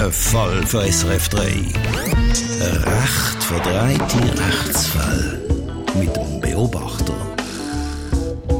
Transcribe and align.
Ein 0.00 0.12
Fall 0.12 0.66
für 0.66 0.90
SRF 0.90 1.28
3. 1.28 1.42
Ein 1.42 1.64
recht 2.84 3.42
verdrehte 3.42 4.40
Rechtsfall. 4.42 5.42
Mit 5.94 6.16
dem 6.16 6.40
Beobachter. 6.40 7.14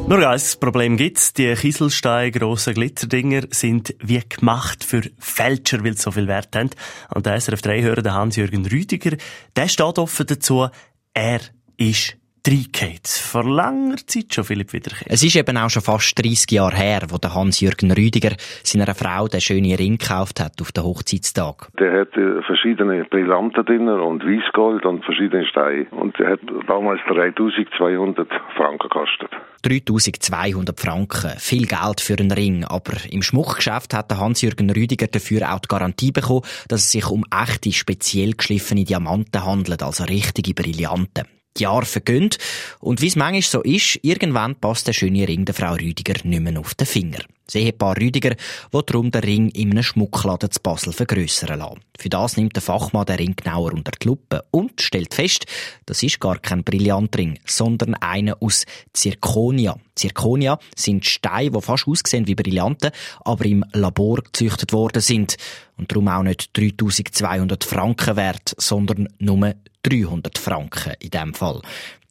Nur 0.06 0.28
ein 0.28 0.40
Problem 0.60 0.98
gibt's. 0.98 1.32
Die 1.32 1.54
Kieselsteine 1.54 2.30
grossen 2.30 2.74
Glitzerdinger 2.74 3.44
sind 3.48 3.94
wie 4.00 4.20
gemacht 4.20 4.84
für 4.84 5.00
Fälscher, 5.18 5.82
weil 5.82 5.96
sie 5.96 6.02
so 6.02 6.10
viel 6.10 6.26
Wert 6.26 6.54
haben. 6.54 6.70
Und 7.14 7.24
der 7.24 7.40
SRF 7.40 7.62
3-Hörer, 7.62 8.12
Hans-Jürgen 8.12 8.66
Rüdiger, 8.66 9.16
der 9.56 9.68
steht 9.68 9.98
offen 9.98 10.26
dazu, 10.26 10.68
er 11.14 11.40
ist 11.78 12.18
reingeht. 12.46 13.06
Vor 13.06 13.44
langer 13.44 13.96
Zeit 14.06 14.34
schon, 14.34 14.44
Philipp 14.44 14.72
Wiederkehr. 14.72 15.06
Es 15.08 15.22
ist 15.22 15.36
eben 15.36 15.56
auch 15.56 15.70
schon 15.70 15.82
fast 15.82 16.18
30 16.18 16.50
Jahre 16.50 16.76
her, 16.76 17.02
wo 17.08 17.18
der 17.18 17.34
Hans-Jürgen 17.34 17.92
Rüdiger 17.92 18.36
seiner 18.62 18.94
Frau 18.94 19.28
den 19.28 19.40
schönen 19.40 19.74
Ring 19.74 19.98
gekauft 19.98 20.40
hat 20.40 20.60
auf 20.60 20.72
den 20.72 20.84
Hochzeitstag. 20.84 21.68
Der 21.78 22.00
hat 22.00 22.12
verschiedene 22.46 23.04
Brillanten 23.04 23.64
drin 23.64 23.88
und 23.88 24.22
Weißgold 24.24 24.84
und 24.84 25.04
verschiedene 25.04 25.46
Steine. 25.46 25.86
Und 25.90 26.18
der 26.18 26.32
hat 26.32 26.40
damals 26.66 27.00
3200 27.08 28.28
Franken 28.56 28.88
gekostet. 28.88 29.30
3200 29.62 30.78
Franken. 30.80 31.30
Viel 31.38 31.66
Geld 31.66 32.00
für 32.00 32.16
einen 32.18 32.32
Ring. 32.32 32.64
Aber 32.64 32.92
im 33.10 33.22
Schmuckgeschäft 33.22 33.94
hat 33.94 34.10
der 34.10 34.18
Hans-Jürgen 34.18 34.70
Rüdiger 34.70 35.06
dafür 35.06 35.52
auch 35.52 35.60
die 35.60 35.68
Garantie 35.68 36.12
bekommen, 36.12 36.42
dass 36.68 36.82
es 36.82 36.92
sich 36.92 37.10
um 37.10 37.24
echte, 37.30 37.72
speziell 37.72 38.32
geschliffene 38.32 38.84
Diamanten 38.84 39.44
handelt, 39.44 39.82
also 39.82 40.04
richtige 40.04 40.54
Brillanten. 40.54 41.24
Die 41.56 41.64
Jahre 41.64 41.84
vergehen 41.84 42.30
und 42.78 43.00
wie 43.00 43.08
es 43.08 43.16
manchmal 43.16 43.42
so 43.42 43.62
ist, 43.62 43.98
irgendwann 44.02 44.54
passt 44.54 44.86
der 44.86 44.92
schöne 44.92 45.26
Ring 45.26 45.44
der 45.44 45.54
Frau 45.54 45.72
Rüdiger 45.72 46.14
nicht 46.24 46.40
mehr 46.40 46.58
auf 46.58 46.74
den 46.74 46.86
Finger. 46.86 47.20
Das 47.50 47.56
Ehepaar 47.56 47.96
Rüdiger 47.96 48.36
will 48.70 48.82
darum 48.86 49.10
den 49.10 49.22
Ring 49.22 49.48
in 49.48 49.72
einem 49.72 49.82
Schmuckladen 49.82 50.52
zu 50.52 50.60
Basel 50.60 50.92
vergrössern 50.92 51.58
lassen. 51.58 51.80
Für 51.98 52.08
das 52.08 52.36
nimmt 52.36 52.54
der 52.54 52.62
Fachmann 52.62 53.06
den 53.06 53.16
Ring 53.16 53.34
genauer 53.34 53.72
unter 53.72 53.90
die 53.90 54.06
Lupe 54.06 54.44
und 54.52 54.80
stellt 54.80 55.14
fest, 55.14 55.46
das 55.84 56.04
ist 56.04 56.20
gar 56.20 56.38
kein 56.38 56.62
Brillantring, 56.62 57.40
sondern 57.44 57.96
einer 57.96 58.36
aus 58.40 58.66
Zirconia. 58.92 59.76
Zirconia 59.96 60.60
sind 60.76 61.04
Steine, 61.06 61.50
die 61.50 61.60
fast 61.60 61.88
aussehen 61.88 62.28
wie 62.28 62.36
Brillanten, 62.36 62.92
aber 63.24 63.44
im 63.44 63.64
Labor 63.72 64.18
gezüchtet 64.18 64.72
worden 64.72 65.02
sind. 65.02 65.36
Und 65.76 65.90
darum 65.90 66.06
auch 66.06 66.22
nicht 66.22 66.56
3200 66.56 67.64
Franken 67.64 68.14
wert, 68.14 68.54
sondern 68.58 69.08
nur 69.18 69.54
300 69.82 70.38
Franken 70.38 70.92
in 71.00 71.10
dem 71.10 71.34
Fall. 71.34 71.62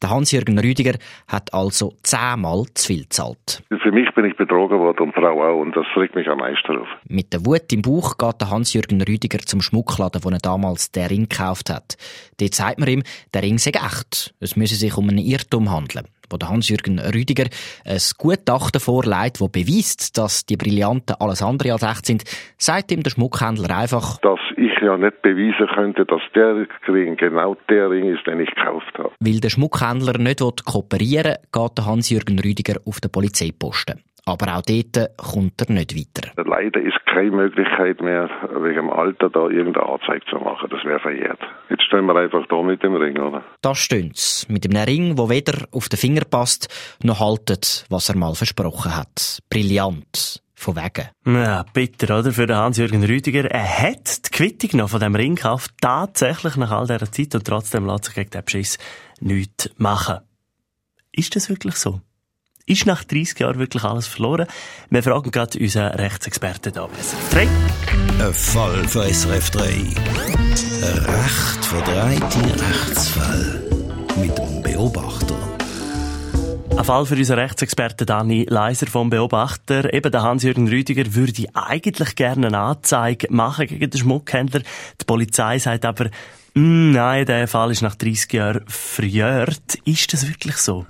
Der 0.02 0.10
Hans-Jürgen 0.10 0.58
Rüdiger 0.58 0.94
hat 1.28 1.52
also 1.52 1.92
zehnmal 2.02 2.64
zu 2.74 2.86
viel 2.86 3.02
gezahlt. 3.02 3.62
Für 3.68 3.92
mich 3.92 4.12
bin 4.14 4.24
ich 4.24 4.36
betrogen 4.36 4.78
worden 4.78 5.08
und 5.08 5.14
Frau 5.14 5.42
auch 5.42 5.60
und 5.60 5.76
das 5.76 5.84
regt 5.96 6.14
mich 6.14 6.28
am 6.28 6.38
meisten 6.38 6.78
auf. 6.78 6.88
Mit 7.06 7.32
der 7.32 7.44
Wut 7.44 7.70
im 7.72 7.82
Bauch 7.82 8.16
geht 8.16 8.40
der 8.40 8.50
Hans-Jürgen 8.50 9.02
Rüdiger 9.02 9.40
zum 9.40 9.60
Schmuckladen, 9.60 10.24
wo 10.24 10.30
er 10.30 10.38
damals 10.38 10.90
den 10.90 11.06
Ring 11.06 11.28
gekauft 11.28 11.68
hat. 11.68 11.96
Dort 12.38 12.54
sagt 12.54 12.78
man 12.78 12.88
ihm, 12.88 13.02
der 13.34 13.42
Ring 13.42 13.58
sei 13.58 13.72
echt. 13.72 14.34
Es 14.40 14.56
müsse 14.56 14.76
sich 14.76 14.96
um 14.96 15.08
einen 15.08 15.18
Irrtum 15.18 15.70
handeln 15.70 16.06
wo 16.30 16.36
der 16.36 16.48
Hans-Jürgen 16.48 16.98
Rüdiger 16.98 17.46
ein 17.84 17.98
Gutachten 18.18 18.80
vorlegt, 18.80 19.40
wo 19.40 19.48
beweist, 19.48 20.16
dass 20.16 20.46
die 20.46 20.56
Brillanten 20.56 21.16
alles 21.18 21.42
andere 21.42 21.72
als 21.72 21.82
echt 21.82 22.06
sind, 22.06 22.24
sagt 22.56 22.92
ihm 22.92 23.02
der 23.02 23.10
Schmuckhändler 23.10 23.76
einfach, 23.76 24.18
dass 24.18 24.40
ich 24.56 24.72
ja 24.82 24.96
nicht 24.96 25.22
beweisen 25.22 25.66
könnte, 25.74 26.04
dass 26.04 26.22
der 26.34 26.66
Ring 26.88 27.16
genau 27.16 27.56
der 27.68 27.90
Ring 27.90 28.14
ist, 28.14 28.26
den 28.26 28.40
ich 28.40 28.50
gekauft 28.50 28.92
habe. 28.98 29.12
Weil 29.20 29.40
der 29.40 29.50
Schmuckhändler 29.50 30.18
nicht 30.18 30.40
kooperieren 30.64 31.32
will, 31.32 31.38
geht 31.52 31.78
der 31.78 31.86
Hans-Jürgen 31.86 32.38
Rüdiger 32.38 32.80
auf 32.84 33.00
den 33.00 33.10
Polizeiposten. 33.10 34.02
Aber 34.30 34.56
auch 34.56 34.62
dort 34.62 35.16
kommt 35.16 35.60
er 35.60 35.72
nicht 35.72 35.96
weiter. 35.96 36.30
Leider 36.44 36.80
ist 36.80 36.98
keine 37.06 37.32
Möglichkeit 37.32 38.00
mehr, 38.00 38.28
wegen 38.62 38.76
dem 38.76 38.90
Alter 38.90 39.28
da 39.28 39.48
irgendeine 39.48 39.86
Anzeige 39.86 40.24
zu 40.30 40.36
machen. 40.36 40.68
Das 40.70 40.84
wäre 40.84 41.00
verjährt. 41.00 41.40
Jetzt 41.68 41.82
stehen 41.84 42.06
wir 42.06 42.16
einfach 42.16 42.46
da 42.48 42.62
mit 42.62 42.82
dem 42.82 42.94
Ring, 42.94 43.18
oder? 43.18 43.42
Da 43.62 43.74
steht's. 43.74 44.46
Mit 44.48 44.64
einem 44.64 44.84
Ring, 44.84 45.16
der 45.16 45.28
weder 45.28 45.66
auf 45.72 45.88
den 45.88 45.98
Finger 45.98 46.22
passt, 46.24 46.68
noch 47.02 47.20
haltet, 47.20 47.84
was 47.90 48.08
er 48.08 48.16
mal 48.16 48.34
versprochen 48.34 48.96
hat. 48.96 49.40
Brillant. 49.50 50.42
Von 50.54 50.76
wegen. 50.76 51.08
Ja, 51.24 51.64
bitter, 51.72 52.18
oder? 52.18 52.32
Für 52.32 52.46
den 52.46 52.56
Hans-Jürgen 52.56 53.02
Rüdiger. 53.02 53.50
Er 53.50 53.78
hat 53.82 54.26
die 54.26 54.30
Quittung 54.30 54.80
noch 54.80 54.90
von 54.90 55.00
dem 55.00 55.14
Ring 55.14 55.34
gekauft. 55.34 55.70
Tatsächlich 55.80 56.56
nach 56.56 56.70
all 56.70 56.86
dieser 56.86 57.10
Zeit. 57.10 57.34
Und 57.34 57.46
trotzdem 57.46 57.86
lässt 57.86 58.04
sich 58.04 58.14
gegen 58.14 58.28
den 58.28 58.44
Beschiss 58.44 58.78
nichts 59.20 59.70
machen. 59.78 60.18
Ist 61.12 61.34
das 61.34 61.48
wirklich 61.48 61.76
so? 61.76 62.02
Ist 62.66 62.86
nach 62.86 63.04
30 63.04 63.38
Jahren 63.40 63.58
wirklich 63.58 63.82
alles 63.84 64.06
verloren? 64.06 64.46
Wir 64.90 65.02
fragen 65.02 65.30
gerade 65.30 65.58
unseren 65.58 65.92
Rechtsexperten 65.92 66.72
da 66.72 66.88
3. 67.32 67.48
Ein 68.20 68.34
Fall 68.34 68.86
für 68.86 69.12
SRF 69.12 69.50
3. 69.50 69.62
Ein 69.62 70.98
recht 71.04 71.64
verdrehte 71.64 72.62
Rechtsfall. 72.62 73.62
Mit 74.16 74.36
dem 74.36 74.62
Beobachter. 74.62 75.36
Ein 76.76 76.84
Fall 76.84 77.06
für 77.06 77.16
unseren 77.16 77.38
Rechtsexperten 77.40 78.06
Dani 78.06 78.46
Leiser 78.48 78.86
vom 78.86 79.10
Beobachter. 79.10 79.92
Eben 79.92 80.12
der 80.12 80.22
Hans-Jürgen 80.22 80.68
Rüdiger 80.68 81.14
würde 81.14 81.46
eigentlich 81.54 82.14
gerne 82.14 82.46
eine 82.46 82.58
Anzeige 82.58 83.26
machen 83.30 83.66
gegen 83.66 83.90
den 83.90 84.00
Schmuckhändler. 84.00 84.60
Die 85.00 85.04
Polizei 85.04 85.58
sagt 85.58 85.84
aber, 85.84 86.06
mm, 86.54 86.92
nein, 86.92 87.26
der 87.26 87.48
Fall 87.48 87.70
ist 87.70 87.82
nach 87.82 87.96
30 87.96 88.32
Jahren 88.32 88.64
verjährt. 88.66 89.78
Ist 89.84 90.12
das 90.12 90.28
wirklich 90.28 90.56
so? 90.56 90.86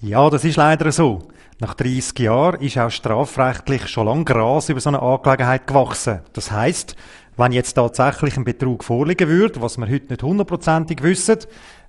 Ja, 0.00 0.28
das 0.30 0.44
ist 0.44 0.56
leider 0.56 0.92
so. 0.92 1.28
Nach 1.58 1.74
30 1.74 2.18
Jahren 2.20 2.60
ist 2.60 2.78
auch 2.78 2.90
strafrechtlich 2.90 3.86
schon 3.88 4.06
lang 4.06 4.24
Gras 4.24 4.70
über 4.70 4.80
so 4.80 4.88
eine 4.88 5.02
Angelegenheit 5.02 5.66
gewachsen. 5.66 6.20
Das 6.32 6.50
heißt, 6.50 6.96
wenn 7.36 7.52
jetzt 7.52 7.74
tatsächlich 7.74 8.36
ein 8.36 8.44
Betrug 8.44 8.82
vorliegen 8.82 9.28
würde, 9.28 9.60
was 9.60 9.76
wir 9.76 9.88
heute 9.88 10.08
nicht 10.08 10.22
hundertprozentig 10.22 11.02
wissen, 11.02 11.38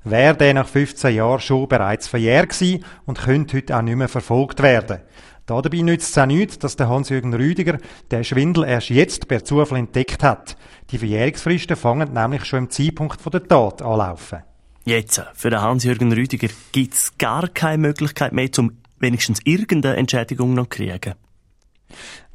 wäre 0.04 0.36
der 0.36 0.54
nach 0.54 0.68
15 0.68 1.16
Jahren 1.16 1.40
schon 1.40 1.68
bereits 1.68 2.08
verjährt 2.08 2.50
gewesen 2.50 2.84
und 3.06 3.20
könnte 3.20 3.58
heute 3.58 3.78
auch 3.78 3.82
nicht 3.82 3.96
mehr 3.96 4.10
verfolgt 4.10 4.62
werden. 4.62 5.00
Dabei 5.46 5.82
nützt 5.82 6.12
es 6.12 6.18
auch 6.18 6.26
nichts, 6.26 6.60
dass 6.60 6.76
der 6.76 6.88
Hans-Jürgen 6.88 7.34
Rüdiger 7.34 7.78
den 8.12 8.24
Schwindel 8.24 8.64
erst 8.64 8.90
jetzt 8.90 9.28
per 9.28 9.44
Zufall 9.44 9.80
entdeckt 9.80 10.24
hat. 10.24 10.56
Die 10.92 10.98
Verjährungsfristen 10.98 11.76
fangen 11.76 12.14
nämlich 12.14 12.46
schon 12.46 12.60
im 12.60 12.70
Zeitpunkt 12.70 13.22
der 13.34 13.44
Tat 13.44 13.82
anlaufen. 13.82 14.44
Jetzt, 14.84 15.22
für 15.36 15.52
den 15.52 15.62
Hans-Jürgen 15.62 16.12
Rüdiger, 16.12 16.48
gibt 16.72 16.96
es 16.96 17.18
gar 17.18 17.48
keine 17.48 17.78
Möglichkeit 17.78 18.34
mehr, 18.34 18.50
um 18.58 18.78
wenigstens 19.00 19.40
irgendeine 19.44 19.98
Entschädigung 19.98 20.56
noch 20.56 20.66
zu 20.66 20.70
kriegen. 20.70 21.14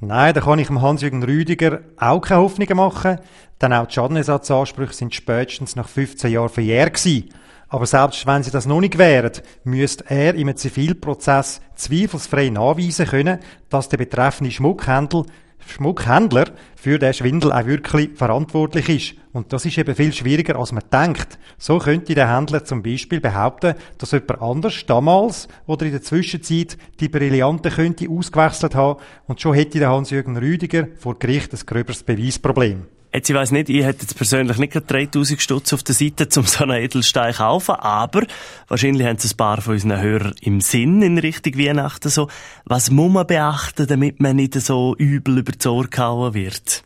Nein, 0.01 0.35
da 0.35 0.41
kann 0.41 0.59
ich 0.59 0.69
dem 0.69 0.81
Hans-Jürgen 0.81 1.25
Rüdiger 1.25 1.81
auch 1.97 2.21
keine 2.21 2.43
Hoffnungen 2.43 2.77
machen, 2.77 3.19
denn 3.61 3.73
auch 3.73 3.87
die 3.87 3.95
Schadenersatzansprüche 3.95 4.93
sind 4.93 5.15
spätestens 5.15 5.75
nach 5.75 5.89
15 5.89 6.31
Jahren 6.31 6.49
verjährt 6.49 6.95
gewesen. 6.95 7.31
Aber 7.69 7.87
selbst 7.87 8.27
wenn 8.27 8.45
sie 8.45 8.53
das 8.53 8.67
noch 8.67 8.81
nicht 8.81 8.97
wären, 8.97 9.33
müsste 9.65 10.05
er 10.09 10.35
im 10.35 10.55
Zivilprozess 10.55 11.61
zweifelsfrei 11.75 12.51
nachweisen 12.51 13.07
können, 13.07 13.41
dass 13.71 13.89
der 13.89 13.97
betreffende 13.97 14.53
Schmuckhändler 14.53 15.25
Schmuckhändler 15.67 16.47
für 16.77 16.99
den 16.99 17.13
Schwindel 17.13 17.53
auch 17.53 17.67
wirklich 17.67 18.11
verantwortlich 18.15 18.89
ist. 18.89 19.15
Und 19.33 19.53
das 19.53 19.65
ist 19.67 19.77
eben 19.77 19.95
viel 19.95 20.13
schwieriger, 20.13 20.57
als 20.57 20.73
man 20.73 20.85
denkt. 20.93 21.39
So 21.59 21.79
könnte 21.79 22.15
der 22.15 22.35
Händler 22.35 22.65
zum 22.65 22.83
Beispiel 22.83 23.21
behaupten, 23.21 23.75
dass 23.99 24.13
jemand 24.13 24.41
anders 24.41 24.87
damals 24.87 25.49
oder 25.67 25.85
in 25.85 25.93
der 25.93 26.03
Zwischenzeit 26.03 26.79
die 27.01 27.09
Brillanten 27.09 27.73
könnte 27.73 28.09
ausgewechselt 28.09 28.75
haben 28.75 29.01
und 29.27 29.41
schon 29.41 29.55
hätte 29.55 29.79
der 29.79 29.91
Hans-Jürgen 29.91 30.37
Rüdiger 30.37 30.89
vor 30.99 31.19
Gericht 31.19 31.53
ein 31.53 31.61
gröberes 31.67 32.03
Beweisproblem. 32.03 32.87
Jetzt, 33.17 33.31
ich 33.31 33.35
weiss 33.35 33.51
nicht, 33.51 33.71
ich 33.71 33.83
hätte 33.83 34.03
jetzt 34.03 34.15
persönlich 34.15 34.59
nicht 34.59 34.75
gerade 34.75 34.85
3000 34.85 35.41
Stutz 35.41 35.73
auf 35.73 35.83
der 35.83 35.95
Seite, 35.95 36.29
um 36.39 36.45
so 36.45 36.65
einen 36.65 36.83
Edelstein 36.83 37.33
zu 37.33 37.39
kaufen, 37.39 37.77
aber 37.77 38.27
wahrscheinlich 38.69 39.07
haben 39.07 39.17
es 39.17 39.33
ein 39.33 39.37
paar 39.39 39.63
von 39.63 39.73
unseren 39.73 40.03
Hörern 40.03 40.35
im 40.43 40.61
Sinn 40.61 41.01
in 41.01 41.17
Richtung 41.17 41.57
Weihnachten 41.57 42.11
so. 42.11 42.29
Was 42.67 42.91
muss 42.91 43.11
man 43.11 43.27
beachten, 43.27 43.87
damit 43.87 44.21
man 44.21 44.37
nicht 44.37 44.53
so 44.61 44.95
übel 44.99 45.39
über 45.39 45.53
die 45.53 45.67
Ohren 45.67 45.89
gehauen 45.89 46.35
wird? 46.35 46.85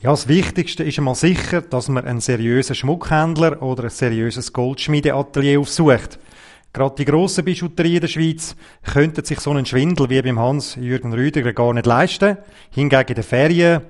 Ja, 0.00 0.10
das 0.10 0.28
Wichtigste 0.28 0.84
ist 0.84 0.98
einmal 0.98 1.16
sicher, 1.16 1.60
dass 1.60 1.88
man 1.88 2.04
einen 2.04 2.20
seriösen 2.20 2.76
Schmuckhändler 2.76 3.60
oder 3.62 3.82
ein 3.82 3.90
seriöses 3.90 4.52
Goldschmiedeatelier 4.52 5.58
aufsucht. 5.58 6.20
Gerade 6.72 6.94
die 6.94 7.04
grossen 7.04 7.44
Bijouterien 7.44 8.00
der 8.00 8.06
Schweiz 8.06 8.54
könnten 8.84 9.24
sich 9.24 9.40
so 9.40 9.50
einen 9.50 9.66
Schwindel 9.66 10.08
wie 10.08 10.22
beim 10.22 10.38
Hans-Jürgen 10.38 11.12
Rüdiger 11.12 11.52
gar 11.52 11.74
nicht 11.74 11.86
leisten. 11.86 12.36
Hingegen 12.70 13.08
in 13.08 13.14
den 13.16 13.24
Ferien 13.24 13.82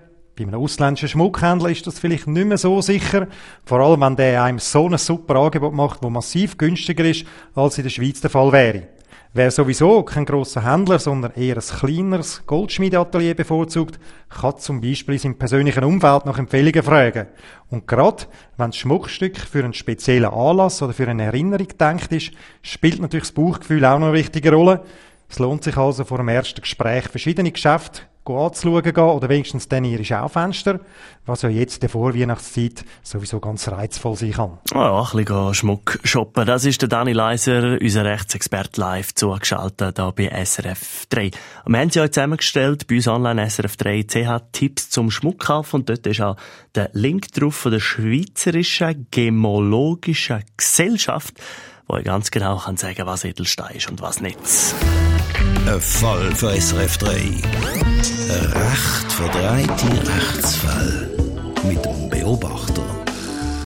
bei 0.45 0.53
einem 0.53 0.63
ausländischen 0.63 1.09
Schmuckhändler 1.09 1.69
ist 1.69 1.87
das 1.87 1.99
vielleicht 1.99 2.27
nicht 2.27 2.47
mehr 2.47 2.57
so 2.57 2.81
sicher. 2.81 3.27
Vor 3.65 3.81
allem, 3.81 4.01
wenn 4.01 4.17
der 4.17 4.43
einem 4.43 4.59
so 4.59 4.89
ein 4.89 4.97
super 4.97 5.37
Angebot 5.37 5.75
macht, 5.75 6.03
das 6.03 6.11
massiv 6.11 6.57
günstiger 6.57 7.05
ist, 7.05 7.27
als 7.55 7.77
in 7.77 7.85
der 7.85 7.91
Schweiz 7.91 8.21
der 8.21 8.31
Fall 8.31 8.51
wäre. 8.53 8.89
Wer 9.33 9.51
sowieso 9.51 10.03
kein 10.03 10.25
grosser 10.25 10.65
Händler, 10.65 10.99
sondern 10.99 11.35
eher 11.35 11.57
ein 11.57 11.61
kleineres 11.63 12.43
Goldschmiedeatelier 12.47 13.35
bevorzugt, 13.35 14.01
kann 14.29 14.59
zum 14.59 14.81
Beispiel 14.81 15.15
in 15.15 15.21
seinem 15.21 15.39
persönlichen 15.39 15.85
Umfeld 15.85 16.27
nach 16.27 16.39
Empfehlungen 16.39 16.83
fragen. 16.83 17.27
Und 17.69 17.87
gerade 17.87 18.25
wenn 18.57 18.71
das 18.71 18.79
Schmuckstück 18.79 19.37
für 19.37 19.63
einen 19.63 19.75
speziellen 19.75 20.33
Anlass 20.33 20.83
oder 20.83 20.95
für 20.95 21.07
eine 21.07 21.25
Erinnerung 21.25 21.69
gedacht 21.69 22.11
ist, 22.13 22.33
spielt 22.63 23.01
natürlich 23.01 23.29
das 23.29 23.33
Bauchgefühl 23.33 23.85
auch 23.85 23.99
noch 23.99 24.09
eine 24.09 24.17
wichtige 24.17 24.53
Rolle. 24.53 24.83
Es 25.29 25.39
lohnt 25.39 25.63
sich 25.63 25.77
also 25.77 26.03
vor 26.05 26.19
dem 26.19 26.29
ersten 26.29 26.63
Gespräch 26.63 27.09
verschiedene 27.09 27.53
Geschäfte 27.53 28.03
anzuschauen 28.25 28.83
gehen 28.83 29.05
oder 29.05 29.29
wenigstens 29.29 29.69
dann 29.69 29.85
ihre 29.85 30.05
Schaufenster, 30.05 30.81
was 31.27 31.43
ja 31.43 31.49
jetzt 31.49 31.83
der 31.83 31.89
Vorweihnachtszeit 31.89 32.85
sowieso 33.03 33.41
ganz 33.41 33.69
reizvoll 33.69 34.17
sein 34.17 34.33
kann. 34.33 34.59
Ja, 34.73 35.03
ein 35.03 35.25
bisschen 35.25 35.55
Schmuck 35.55 35.99
shoppen. 36.05 36.47
Das 36.47 36.65
ist 36.65 36.83
der 36.83 36.89
Dani 36.89 37.13
Leiser, 37.13 37.79
unser 37.81 38.05
Rechtsexperte 38.05 38.81
live 38.81 39.15
zugeschaltet 39.15 39.99
hier 39.99 40.13
bei 40.13 40.45
SRF 40.45 41.07
3. 41.09 41.31
Und 41.65 41.73
wir 41.73 41.81
haben 41.81 41.91
sie 41.91 42.01
euch 42.01 42.13
zusammengestellt 42.13 42.87
bei 42.87 42.97
uns 42.97 43.09
online 43.09 43.49
SRF 43.49 43.77
3 43.77 44.03
CH 44.05 44.41
Tipps 44.53 44.91
zum 44.91 45.11
Schmuckkauf 45.11 45.75
und 45.75 45.89
dort 45.89 46.07
ist 46.07 46.21
auch 46.21 46.37
der 46.75 46.91
Link 46.93 47.33
drauf 47.33 47.55
von 47.55 47.73
der 47.73 47.81
Schweizerischen 47.81 49.07
Gemologischen 49.11 50.45
Gesellschaft, 50.57 51.35
wo 51.91 51.97
ich 51.97 52.05
ganz 52.05 52.31
genau 52.31 52.57
kann 52.57 52.77
sagen, 52.77 53.05
was 53.05 53.25
Edelstein 53.25 53.77
ist 53.77 53.91
und 53.91 54.01
was 54.01 54.21
nicht. 54.21 54.39
Ein 55.67 55.81
Fall 55.81 56.35
für 56.37 56.55
SRF 56.61 56.99
3. 56.99 57.11
Ein 57.11 57.43
recht 58.53 59.13
verdrehte 59.13 60.09
Rechtsfall 60.09 61.11
mit 61.65 61.85
dem 61.85 62.09
Beobachter. 62.09 63.00